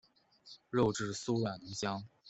[0.71, 2.03] 肉质酥软浓香。